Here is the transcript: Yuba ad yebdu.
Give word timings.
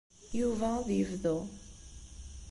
Yuba 0.39 0.67
ad 0.79 0.87
yebdu. 0.97 1.37